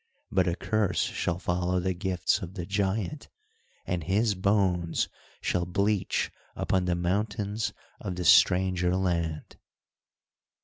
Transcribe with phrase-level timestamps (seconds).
[0.31, 3.29] But a curse shall follow the gifts of the giant,
[3.85, 5.07] and his bones
[5.41, 9.57] shall bleach upon the mountains of the stranger land."